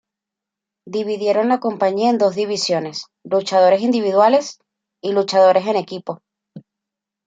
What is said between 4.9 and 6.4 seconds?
y luchadores en equipo.